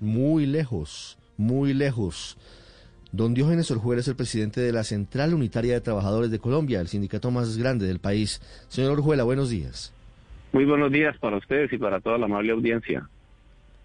muy 0.00 0.46
lejos, 0.46 1.18
muy 1.36 1.74
lejos. 1.74 2.36
Don 3.12 3.34
Diógenes 3.34 3.70
Orjuela 3.70 4.00
es 4.00 4.08
el 4.08 4.16
presidente 4.16 4.60
de 4.60 4.72
la 4.72 4.84
Central 4.84 5.34
Unitaria 5.34 5.74
de 5.74 5.80
Trabajadores 5.80 6.30
de 6.30 6.38
Colombia, 6.38 6.80
el 6.80 6.88
sindicato 6.88 7.30
más 7.30 7.56
grande 7.56 7.86
del 7.86 7.98
país. 7.98 8.40
Señor 8.68 8.92
Orjuela, 8.92 9.24
buenos 9.24 9.50
días. 9.50 9.92
Muy 10.52 10.64
buenos 10.64 10.90
días 10.90 11.16
para 11.18 11.36
ustedes 11.36 11.72
y 11.72 11.78
para 11.78 12.00
toda 12.00 12.18
la 12.18 12.26
amable 12.26 12.52
audiencia. 12.52 13.08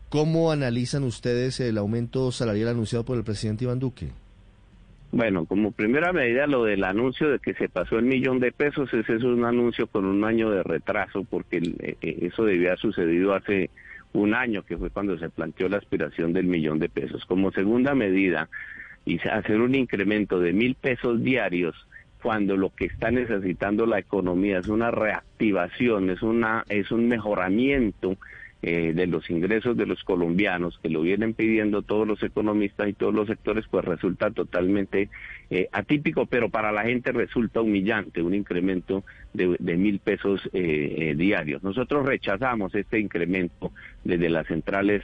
¿Cómo 0.10 0.52
analizan 0.52 1.04
ustedes 1.04 1.60
el 1.60 1.78
aumento 1.78 2.32
salarial 2.32 2.70
anunciado 2.70 3.04
por 3.04 3.18
el 3.18 3.24
presidente 3.24 3.66
Iván 3.66 3.79
Duque? 3.79 4.10
Bueno, 5.12 5.46
como 5.46 5.72
primera 5.72 6.12
medida 6.12 6.46
lo 6.46 6.66
del 6.66 6.84
anuncio 6.84 7.29
de 7.29 7.40
que 7.40 7.54
se 7.54 7.70
pasó 7.70 7.97
el 7.97 8.06
millón 8.06 8.40
de 8.40 8.52
pesos, 8.52 8.94
ese 8.94 9.16
es 9.16 9.24
un 9.24 9.46
anuncio 9.46 9.88
con 9.88 10.06
un 10.06 10.24
año 10.24 10.50
de 10.50 10.62
retraso, 10.62 11.24
porque 11.24 11.58
eh, 11.58 11.97
eh, 12.02 12.18
eso 12.22 12.44
debía 12.44 12.70
haber 12.70 12.79
sucedido 12.79 13.34
hace 13.34 13.70
un 14.16 14.34
año, 14.34 14.63
que 14.63 14.78
fue 14.78 14.90
cuando 14.90 15.18
se 15.18 15.29
planteó 15.29 15.70
la 15.70 15.78
aspiración 15.78 16.34
del 16.34 16.45
millón 16.45 16.80
de 16.80 16.90
pesos. 16.90 17.26
Como 17.26 17.52
segunda 17.52 17.95
medida, 17.95 18.49
y 19.05 19.20
hacer 19.27 19.62
un 19.62 19.76
incremento 19.76 20.39
de 20.39 20.53
mil 20.53 20.76
pesos 20.76 21.23
diarios 21.23 21.76
cuando 22.22 22.58
lo 22.58 22.73
que 22.73 22.86
está 22.86 23.12
necesitando 23.12 23.86
la 23.86 23.99
economía 23.99 24.58
es 24.58 24.67
una 24.67 24.89
reactivación, 24.89 26.09
es 26.09 26.23
una 26.23 26.63
es 26.70 26.91
un 26.91 27.08
mejoramiento 27.08 28.17
eh, 28.63 28.94
de 28.95 29.05
los 29.05 29.30
ingresos 29.30 29.77
de 29.77 29.86
los 29.86 30.03
colombianos 30.03 30.80
que 30.81 30.89
lo 30.89 31.03
vienen 31.03 31.36
pidiendo 31.36 31.84
todos 31.84 32.08
los 32.08 32.23
economistas 32.23 32.88
y 32.89 32.94
todos 32.94 33.13
los 33.13 33.27
sectores, 33.27 33.66
pues 33.70 33.86
resulta 33.86 34.31
totalmente 34.31 35.09
eh, 35.52 35.70
atípico, 35.72 36.25
pero 36.25 36.50
para 36.50 36.72
la 36.72 36.81
gente 36.81 37.11
resulta 37.11 37.61
humillante 37.61 38.23
un 38.23 38.34
incremento 38.34 39.03
de, 39.35 39.77
mil 39.77 39.99
pesos 39.99 40.41
eh, 40.53 41.13
diarios. 41.17 41.63
Nosotros 41.63 42.05
rechazamos 42.05 42.73
este 42.75 42.99
incremento 42.99 43.71
desde 44.03 44.30
las 44.30 44.48
centrales 44.48 45.03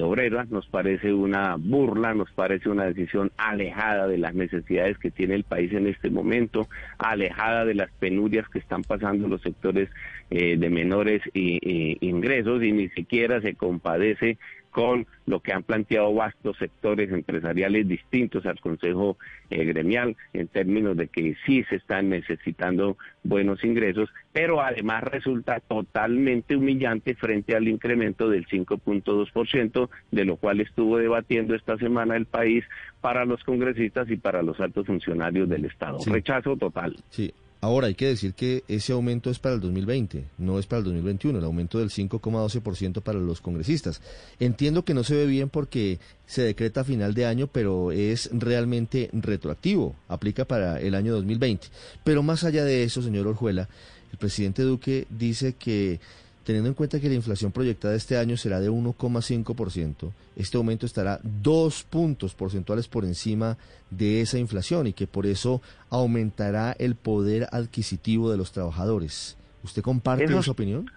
obreras, 0.00 0.48
nos 0.48 0.68
parece 0.68 1.12
una 1.12 1.56
burla, 1.56 2.14
nos 2.14 2.30
parece 2.30 2.68
una 2.68 2.84
decisión 2.84 3.32
alejada 3.36 4.06
de 4.06 4.16
las 4.16 4.32
necesidades 4.32 4.96
que 4.96 5.10
tiene 5.10 5.34
el 5.34 5.42
país 5.42 5.72
en 5.72 5.88
este 5.88 6.08
momento, 6.08 6.68
alejada 6.98 7.64
de 7.64 7.74
las 7.74 7.90
penurias 7.98 8.48
que 8.48 8.60
están 8.60 8.82
pasando 8.84 9.26
los 9.26 9.42
sectores 9.42 9.88
de 10.30 10.70
menores 10.70 11.20
ingresos 11.34 12.62
y 12.62 12.70
ni 12.70 12.90
siquiera 12.90 13.40
se 13.40 13.54
compadece 13.54 14.38
con 14.72 15.06
lo 15.26 15.40
que 15.40 15.52
han 15.52 15.62
planteado 15.62 16.12
vastos 16.12 16.56
sectores 16.58 17.12
empresariales 17.12 17.86
distintos 17.86 18.44
al 18.46 18.58
Consejo 18.58 19.18
eh, 19.50 19.64
Gremial 19.64 20.16
en 20.32 20.48
términos 20.48 20.96
de 20.96 21.08
que 21.08 21.36
sí 21.46 21.62
se 21.64 21.76
están 21.76 22.08
necesitando 22.08 22.96
buenos 23.22 23.62
ingresos, 23.62 24.08
pero 24.32 24.62
además 24.62 25.04
resulta 25.04 25.60
totalmente 25.60 26.56
humillante 26.56 27.14
frente 27.14 27.54
al 27.54 27.68
incremento 27.68 28.28
del 28.28 28.46
5.2%, 28.46 29.90
de 30.10 30.24
lo 30.24 30.36
cual 30.36 30.60
estuvo 30.60 30.96
debatiendo 30.96 31.54
esta 31.54 31.76
semana 31.76 32.16
el 32.16 32.26
país 32.26 32.64
para 33.00 33.24
los 33.26 33.44
congresistas 33.44 34.10
y 34.10 34.16
para 34.16 34.42
los 34.42 34.58
altos 34.58 34.86
funcionarios 34.86 35.48
del 35.48 35.66
Estado. 35.66 35.98
Rechazo 36.06 36.56
total. 36.56 36.96
Sí, 37.10 37.32
Ahora 37.64 37.86
hay 37.86 37.94
que 37.94 38.08
decir 38.08 38.34
que 38.34 38.64
ese 38.66 38.92
aumento 38.92 39.30
es 39.30 39.38
para 39.38 39.54
el 39.54 39.60
2020, 39.60 40.24
no 40.38 40.58
es 40.58 40.66
para 40.66 40.78
el 40.78 40.84
2021, 40.86 41.38
el 41.38 41.44
aumento 41.44 41.78
del 41.78 41.90
5,12% 41.90 43.02
para 43.02 43.20
los 43.20 43.40
congresistas. 43.40 44.02
Entiendo 44.40 44.84
que 44.84 44.94
no 44.94 45.04
se 45.04 45.14
ve 45.14 45.26
bien 45.26 45.48
porque 45.48 46.00
se 46.26 46.42
decreta 46.42 46.80
a 46.80 46.84
final 46.84 47.14
de 47.14 47.24
año, 47.24 47.46
pero 47.46 47.92
es 47.92 48.30
realmente 48.32 49.10
retroactivo, 49.12 49.94
aplica 50.08 50.44
para 50.44 50.80
el 50.80 50.96
año 50.96 51.12
2020. 51.14 51.68
Pero 52.02 52.24
más 52.24 52.42
allá 52.42 52.64
de 52.64 52.82
eso, 52.82 53.00
señor 53.00 53.28
Orjuela, 53.28 53.68
el 54.10 54.18
presidente 54.18 54.62
Duque 54.62 55.06
dice 55.08 55.52
que 55.52 56.00
Teniendo 56.44 56.68
en 56.68 56.74
cuenta 56.74 56.98
que 56.98 57.08
la 57.08 57.14
inflación 57.14 57.52
proyectada 57.52 57.94
este 57.94 58.18
año 58.18 58.36
será 58.36 58.58
de 58.58 58.68
1,5%, 58.68 60.12
este 60.34 60.56
aumento 60.56 60.86
estará 60.86 61.20
dos 61.22 61.84
puntos 61.84 62.34
porcentuales 62.34 62.88
por 62.88 63.04
encima 63.04 63.56
de 63.90 64.20
esa 64.20 64.38
inflación 64.38 64.88
y 64.88 64.92
que 64.92 65.06
por 65.06 65.26
eso 65.26 65.62
aumentará 65.88 66.74
el 66.78 66.96
poder 66.96 67.46
adquisitivo 67.52 68.30
de 68.30 68.38
los 68.38 68.50
trabajadores. 68.50 69.38
¿Usted 69.62 69.82
comparte 69.82 70.24
esa 70.24 70.50
opinión? 70.50 70.90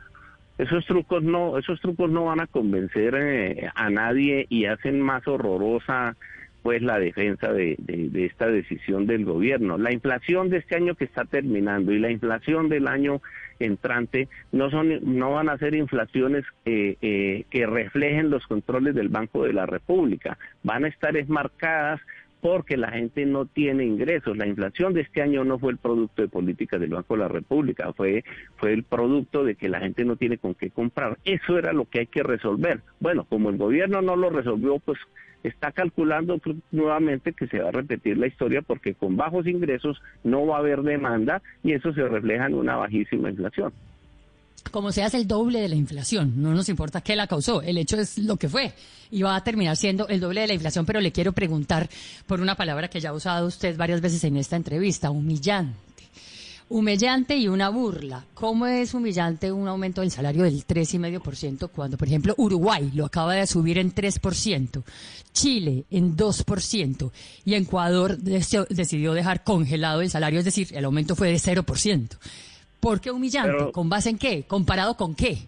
Esos 0.58 0.86
trucos 0.86 1.22
no, 1.22 1.58
esos 1.58 1.80
trucos 1.82 2.10
no 2.10 2.26
van 2.26 2.40
a 2.40 2.48
convencer 2.48 3.14
eh, 3.16 3.70
a 3.76 3.90
nadie 3.90 4.48
y 4.50 4.66
hacen 4.66 5.02
más 5.02 5.28
horrorosa 5.28 6.16
pues 6.66 6.82
la 6.82 6.98
defensa 6.98 7.54
de, 7.54 7.76
de, 7.78 8.26
esta 8.26 8.48
decisión 8.48 9.06
del 9.06 9.24
gobierno. 9.24 9.78
La 9.78 9.94
inflación 9.94 10.50
de 10.50 10.58
este 10.58 10.76
año 10.76 10.96
que 10.96 11.06
está 11.06 11.24
terminando 11.24 11.92
y 11.92 12.00
la 12.00 12.10
inflación 12.10 12.70
del 12.70 12.88
año 12.88 13.22
entrante 13.60 14.30
no 14.52 14.72
son 14.72 15.00
no 15.16 15.34
van 15.34 15.50
a 15.50 15.60
ser 15.60 15.76
inflaciones 15.76 16.44
eh, 16.66 16.98
eh, 17.04 17.46
que 17.52 17.68
reflejen 17.68 18.32
los 18.32 18.48
controles 18.48 18.96
del 18.96 19.10
Banco 19.10 19.44
de 19.44 19.54
la 19.54 19.68
República, 19.68 20.40
van 20.64 20.86
a 20.86 20.88
estar 20.88 21.16
esmarcadas 21.16 22.02
porque 22.46 22.78
la 22.78 22.92
gente 22.92 23.26
no 23.26 23.48
tiene 23.48 23.86
ingresos. 23.86 24.38
La 24.38 24.46
inflación 24.46 24.94
de 24.94 25.02
este 25.02 25.24
año 25.24 25.44
no 25.44 25.58
fue 25.58 25.72
el 25.72 25.80
producto 25.80 26.22
de 26.22 26.28
políticas 26.28 26.80
del 26.80 26.92
Banco 26.92 27.16
de 27.16 27.22
la 27.22 27.28
República, 27.28 27.92
fue, 27.94 28.24
fue 28.58 28.72
el 28.72 28.84
producto 28.84 29.44
de 29.44 29.56
que 29.56 29.68
la 29.68 29.80
gente 29.80 30.06
no 30.06 30.16
tiene 30.16 30.38
con 30.38 30.54
qué 30.54 30.70
comprar. 30.70 31.18
Eso 31.26 31.58
era 31.58 31.74
lo 31.74 31.86
que 31.86 32.02
hay 32.02 32.06
que 32.06 32.22
resolver. 32.22 32.82
Bueno, 33.00 33.26
como 33.26 33.50
el 33.50 33.58
gobierno 33.58 34.04
no 34.04 34.16
lo 34.16 34.30
resolvió, 34.30 34.78
pues 34.78 35.00
está 35.42 35.72
calculando 35.72 36.40
nuevamente 36.70 37.34
que 37.34 37.48
se 37.48 37.58
va 37.58 37.70
a 37.70 37.72
repetir 37.72 38.16
la 38.20 38.28
historia 38.28 38.62
porque 38.62 38.94
con 38.94 39.18
bajos 39.18 39.48
ingresos 39.48 40.00
no 40.24 40.46
va 40.46 40.58
a 40.58 40.60
haber 40.60 40.84
demanda 40.84 41.42
y 41.64 41.74
eso 41.74 41.94
se 41.94 42.08
refleja 42.08 42.46
en 42.46 42.54
una 42.54 42.76
bajísima 42.76 43.32
inflación. 43.32 43.74
Como 44.72 44.92
sea, 44.92 45.08
es 45.08 45.14
el 45.14 45.28
doble 45.28 45.62
de 45.62 45.70
la 45.70 45.76
inflación. 45.76 46.34
No 46.42 46.54
nos 46.54 46.70
importa 46.70 47.02
qué 47.02 47.16
la 47.16 47.28
causó. 47.28 47.62
El 47.62 47.78
hecho 47.78 47.98
es 47.98 48.18
lo 48.18 48.38
que 48.38 48.50
fue. 48.50 48.74
Y 49.12 49.22
va 49.22 49.36
a 49.36 49.44
terminar 49.44 49.78
siendo 49.78 50.08
el 50.08 50.20
doble 50.20 50.42
de 50.42 50.48
la 50.48 50.54
inflación. 50.54 50.86
Pero 50.86 51.00
le 51.00 51.12
quiero 51.12 51.34
preguntar 51.34 51.90
por 52.26 52.42
una 52.42 52.56
palabra 52.56 52.90
que 52.90 53.00
ya 53.00 53.10
ha 53.10 53.14
usado 53.14 53.48
usted 53.48 53.78
varias 53.78 54.02
veces 54.02 54.24
en 54.24 54.38
esta 54.38 54.56
entrevista, 54.56 55.12
humillante 55.12 55.86
humillante 56.70 57.38
y 57.38 57.48
una 57.48 57.70
burla. 57.70 58.26
¿Cómo 58.34 58.66
es 58.66 58.94
humillante 58.94 59.52
un 59.52 59.68
aumento 59.68 60.02
del 60.02 60.12
salario 60.12 60.44
del 60.44 60.66
3,5% 60.66 61.70
cuando, 61.70 61.98
por 61.98 62.08
ejemplo, 62.08 62.34
Uruguay 62.38 62.92
lo 62.94 63.06
acaba 63.06 63.36
de 63.36 63.46
subir 63.48 63.78
en 63.78 63.94
3%, 63.94 64.84
Chile 65.32 65.86
en 65.92 66.16
2% 66.16 67.12
y 67.46 67.54
Ecuador 67.54 68.18
decidió 68.18 69.14
dejar 69.14 69.44
congelado 69.44 70.02
el 70.02 70.10
salario, 70.10 70.40
es 70.40 70.46
decir, 70.46 70.70
el 70.72 70.86
aumento 70.86 71.16
fue 71.16 71.30
de 71.30 71.36
0%? 71.36 72.18
¿Por 72.86 73.02
qué 73.02 73.10
humillante? 73.10 73.72
¿Con 73.72 73.90
base 73.90 74.12
en 74.12 74.20
qué? 74.20 74.44
¿Comparado 74.44 74.96
con 74.96 75.16
qué? 75.16 75.40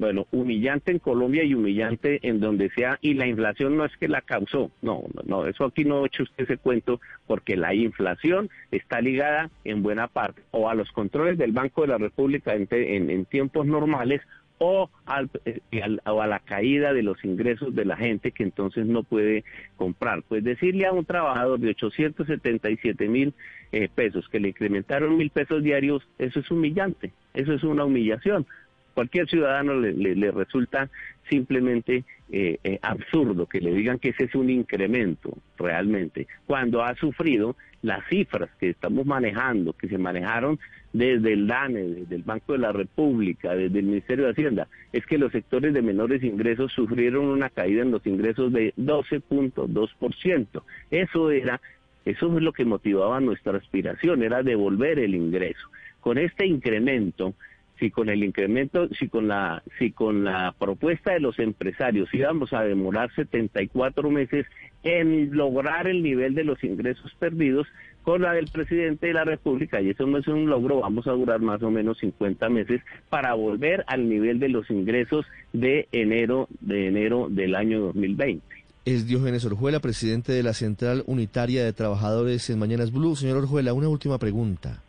bueno, 0.00 0.26
humillante 0.30 0.92
en 0.92 0.98
Colombia 0.98 1.44
y 1.44 1.52
humillante 1.52 2.20
en 2.22 2.40
donde 2.40 2.70
sea, 2.70 2.98
y 3.02 3.12
la 3.12 3.26
inflación 3.26 3.76
no 3.76 3.84
es 3.84 3.94
que 3.98 4.08
la 4.08 4.22
causó, 4.22 4.70
no, 4.80 5.04
no, 5.12 5.22
no, 5.26 5.46
eso 5.46 5.66
aquí 5.66 5.84
no 5.84 6.06
hecho 6.06 6.22
usted 6.22 6.44
ese 6.44 6.56
cuento, 6.56 7.02
porque 7.26 7.54
la 7.54 7.74
inflación 7.74 8.48
está 8.70 9.02
ligada 9.02 9.50
en 9.64 9.82
buena 9.82 10.08
parte 10.08 10.40
o 10.52 10.70
a 10.70 10.74
los 10.74 10.90
controles 10.92 11.36
del 11.36 11.52
Banco 11.52 11.82
de 11.82 11.88
la 11.88 11.98
República 11.98 12.54
en, 12.54 12.66
en, 12.70 13.24
tiempos 13.26 13.66
normales 13.66 14.22
o, 14.62 14.90
al, 15.06 15.30
eh, 15.46 15.60
o 16.04 16.20
a 16.20 16.26
la 16.26 16.38
caída 16.40 16.92
de 16.92 17.02
los 17.02 17.24
ingresos 17.24 17.74
de 17.74 17.86
la 17.86 17.96
gente 17.96 18.30
que 18.30 18.42
entonces 18.42 18.84
no 18.86 19.02
puede 19.02 19.42
comprar. 19.76 20.22
Pues 20.22 20.44
decirle 20.44 20.86
a 20.86 20.92
un 20.92 21.06
trabajador 21.06 21.58
de 21.58 21.70
877 21.70 23.08
mil 23.08 23.32
eh, 23.72 23.88
pesos 23.92 24.28
que 24.28 24.38
le 24.38 24.48
incrementaron 24.48 25.16
mil 25.16 25.30
pesos 25.30 25.62
diarios, 25.62 26.06
eso 26.18 26.40
es 26.40 26.50
humillante, 26.50 27.10
eso 27.32 27.54
es 27.54 27.62
una 27.64 27.84
humillación 27.84 28.46
cualquier 28.94 29.28
ciudadano 29.28 29.74
le, 29.74 30.30
resulta 30.30 30.90
simplemente 31.30 32.04
eh, 32.30 32.58
eh, 32.62 32.78
absurdo 32.82 33.46
que 33.46 33.60
le 33.60 33.72
digan 33.72 33.98
que 33.98 34.10
ese 34.10 34.24
es 34.24 34.34
un 34.34 34.50
incremento 34.50 35.38
realmente, 35.56 36.26
cuando 36.46 36.82
ha 36.82 36.94
sufrido 36.96 37.56
las 37.82 38.06
cifras 38.08 38.50
que 38.58 38.70
estamos 38.70 39.06
manejando, 39.06 39.72
que 39.72 39.88
se 39.88 39.98
manejaron 39.98 40.58
desde 40.92 41.32
el 41.32 41.46
DANE, 41.46 41.82
desde 41.82 42.16
el 42.16 42.22
Banco 42.22 42.52
de 42.52 42.58
la 42.58 42.72
República, 42.72 43.54
desde 43.54 43.78
el 43.78 43.86
Ministerio 43.86 44.24
de 44.24 44.32
Hacienda, 44.32 44.68
es 44.92 45.06
que 45.06 45.18
los 45.18 45.32
sectores 45.32 45.72
de 45.72 45.82
menores 45.82 46.22
ingresos 46.22 46.72
sufrieron 46.72 47.26
una 47.26 47.48
caída 47.48 47.82
en 47.82 47.90
los 47.90 48.06
ingresos 48.06 48.52
de 48.52 48.74
12.2%. 48.76 50.62
Eso 50.90 51.30
era, 51.30 51.60
eso 52.04 52.36
es 52.36 52.42
lo 52.42 52.52
que 52.52 52.64
motivaba 52.64 53.20
nuestra 53.20 53.56
aspiración, 53.56 54.22
era 54.22 54.42
devolver 54.42 54.98
el 54.98 55.14
ingreso. 55.14 55.68
Con 56.00 56.18
este 56.18 56.46
incremento, 56.46 57.34
si 57.80 57.90
con 57.90 58.08
el 58.10 58.22
incremento, 58.22 58.88
si 58.90 59.08
con 59.08 59.26
la, 59.26 59.62
si 59.78 59.90
con 59.90 60.22
la 60.22 60.54
propuesta 60.56 61.12
de 61.12 61.20
los 61.20 61.38
empresarios 61.38 62.12
íbamos 62.12 62.52
a 62.52 62.62
demorar 62.62 63.12
74 63.14 64.10
meses 64.10 64.46
en 64.84 65.36
lograr 65.36 65.88
el 65.88 66.02
nivel 66.02 66.34
de 66.34 66.44
los 66.44 66.62
ingresos 66.62 67.12
perdidos, 67.18 67.66
con 68.02 68.22
la 68.22 68.32
del 68.32 68.46
presidente 68.46 69.08
de 69.08 69.12
la 69.12 69.24
República, 69.24 69.80
y 69.80 69.90
eso 69.90 70.06
no 70.06 70.18
es 70.18 70.26
un 70.26 70.48
logro, 70.48 70.80
vamos 70.80 71.06
a 71.06 71.12
durar 71.12 71.40
más 71.40 71.62
o 71.62 71.70
menos 71.70 71.98
50 71.98 72.48
meses 72.48 72.80
para 73.10 73.34
volver 73.34 73.84
al 73.88 74.08
nivel 74.08 74.38
de 74.38 74.48
los 74.48 74.70
ingresos 74.70 75.26
de 75.52 75.86
enero, 75.92 76.48
de 76.60 76.88
enero 76.88 77.28
del 77.30 77.54
año 77.54 77.80
2020. 77.80 78.42
Es 78.86 79.06
Diógenes 79.06 79.44
Orjuela, 79.44 79.80
presidente 79.80 80.32
de 80.32 80.42
la 80.42 80.54
Central 80.54 81.04
Unitaria 81.06 81.62
de 81.62 81.74
Trabajadores 81.74 82.48
en 82.48 82.58
Mañanas 82.58 82.90
Blue. 82.90 83.14
Señor 83.14 83.36
Orjuela, 83.36 83.74
una 83.74 83.88
última 83.88 84.18
pregunta. 84.18 84.82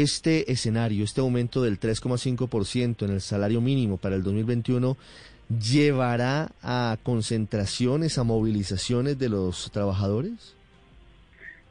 Este 0.00 0.50
escenario, 0.50 1.04
este 1.04 1.20
aumento 1.20 1.62
del 1.62 1.78
3,5% 1.78 3.04
en 3.04 3.10
el 3.10 3.20
salario 3.20 3.60
mínimo 3.60 3.98
para 3.98 4.16
el 4.16 4.22
2021, 4.22 4.96
llevará 5.50 6.52
a 6.62 6.96
concentraciones, 7.02 8.16
a 8.16 8.24
movilizaciones 8.24 9.18
de 9.18 9.28
los 9.28 9.70
trabajadores? 9.70 10.56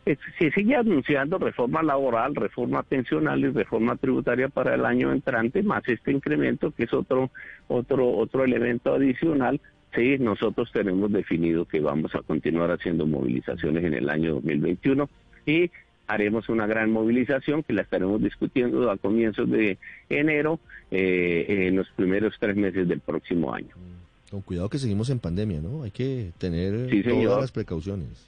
Se 0.06 0.52
sigue 0.52 0.76
anunciando 0.76 1.40
reforma 1.40 1.82
laboral, 1.82 2.36
reforma 2.36 2.84
pensional 2.84 3.40
y 3.40 3.50
reforma 3.50 3.96
tributaria 3.96 4.50
para 4.50 4.76
el 4.76 4.86
año 4.86 5.12
entrante, 5.12 5.64
más 5.64 5.82
este 5.88 6.12
incremento 6.12 6.70
que 6.70 6.84
es 6.84 6.94
otro 6.94 7.32
otro 7.70 8.08
otro 8.08 8.44
elemento 8.44 8.94
adicional. 8.94 9.60
Sí, 9.96 10.18
nosotros 10.20 10.72
tenemos 10.72 11.12
definido 11.12 11.66
que 11.66 11.80
vamos 11.80 12.14
a 12.14 12.22
continuar 12.22 12.70
haciendo 12.70 13.08
movilizaciones 13.08 13.84
en 13.84 13.96
el 13.96 14.10
año 14.12 14.36
2021 14.36 15.10
y 15.48 15.72
haremos 16.12 16.50
una 16.50 16.68
gran 16.68 16.92
movilización 16.92 17.64
que 17.64 17.74
la 17.74 17.84
estaremos 17.84 18.22
discutiendo 18.22 18.92
a 18.92 18.98
comienzos 18.98 19.50
de 19.50 19.78
enero, 20.10 20.60
eh, 20.92 21.68
en 21.68 21.78
los 21.78 21.88
primeros 21.92 22.36
tres 22.38 22.56
meses 22.58 22.86
del 22.86 23.00
próximo 23.00 23.54
año. 23.54 23.70
Con 24.30 24.42
cuidado 24.42 24.68
que 24.68 24.78
seguimos 24.78 25.10
en 25.10 25.20
pandemia, 25.20 25.62
¿no? 25.62 25.84
Hay 25.84 25.92
que 25.92 26.32
tener 26.38 26.90
todas 27.04 27.42
las 27.42 27.52
precauciones. 27.52 28.28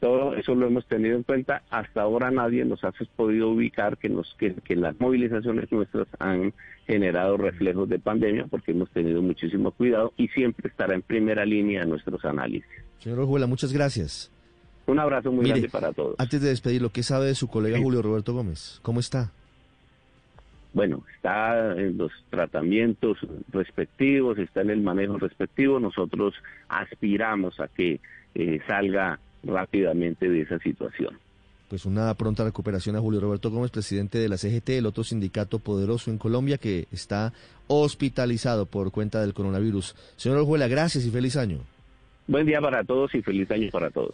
Todo 0.00 0.34
eso 0.34 0.54
lo 0.54 0.66
hemos 0.66 0.84
tenido 0.86 1.16
en 1.16 1.22
cuenta. 1.22 1.62
Hasta 1.70 2.02
ahora 2.02 2.30
nadie 2.30 2.62
nos 2.66 2.84
ha 2.84 2.92
podido 3.16 3.48
ubicar 3.48 3.96
que, 3.96 4.10
nos, 4.10 4.34
que, 4.38 4.52
que 4.52 4.76
las 4.76 5.00
movilizaciones 5.00 5.72
nuestras 5.72 6.06
han 6.18 6.52
generado 6.86 7.38
reflejos 7.38 7.88
de 7.88 7.98
pandemia 7.98 8.46
porque 8.46 8.72
hemos 8.72 8.90
tenido 8.90 9.22
muchísimo 9.22 9.70
cuidado 9.70 10.12
y 10.18 10.28
siempre 10.28 10.68
estará 10.68 10.94
en 10.94 11.00
primera 11.00 11.46
línea 11.46 11.86
nuestros 11.86 12.22
análisis. 12.26 12.68
Señor 12.98 13.20
Orjuela, 13.20 13.46
muchas 13.46 13.72
gracias. 13.72 14.30
Un 14.86 14.98
abrazo 14.98 15.32
muy 15.32 15.48
grande 15.48 15.68
para 15.68 15.92
todos. 15.92 16.16
Antes 16.18 16.40
de 16.40 16.48
despedirlo, 16.48 16.90
¿qué 16.90 17.02
sabe 17.02 17.26
de 17.26 17.34
su 17.34 17.48
colega 17.48 17.78
Julio 17.80 18.02
Roberto 18.02 18.34
Gómez? 18.34 18.80
¿Cómo 18.82 19.00
está? 19.00 19.30
Bueno, 20.74 21.04
está 21.14 21.72
en 21.80 21.96
los 21.96 22.10
tratamientos 22.30 23.18
respectivos, 23.52 24.38
está 24.38 24.60
en 24.60 24.70
el 24.70 24.82
manejo 24.82 25.18
respectivo. 25.18 25.78
Nosotros 25.78 26.34
aspiramos 26.68 27.60
a 27.60 27.68
que 27.68 28.00
eh, 28.34 28.60
salga 28.66 29.20
rápidamente 29.44 30.28
de 30.28 30.40
esa 30.42 30.58
situación. 30.58 31.16
Pues 31.68 31.86
una 31.86 32.12
pronta 32.14 32.44
recuperación 32.44 32.96
a 32.96 33.00
Julio 33.00 33.20
Roberto 33.20 33.50
Gómez, 33.50 33.70
presidente 33.70 34.18
de 34.18 34.28
la 34.28 34.36
CGT, 34.36 34.70
el 34.70 34.86
otro 34.86 35.04
sindicato 35.04 35.60
poderoso 35.60 36.10
en 36.10 36.18
Colombia 36.18 36.58
que 36.58 36.86
está 36.92 37.32
hospitalizado 37.68 38.66
por 38.66 38.90
cuenta 38.90 39.20
del 39.20 39.32
coronavirus. 39.32 39.94
Señor 40.16 40.38
Orjuela, 40.38 40.68
gracias 40.68 41.06
y 41.06 41.10
feliz 41.10 41.36
año. 41.36 41.60
Buen 42.26 42.46
día 42.46 42.60
para 42.60 42.84
todos 42.84 43.14
y 43.14 43.22
feliz 43.22 43.50
año 43.50 43.70
para 43.70 43.90
todos. 43.90 44.12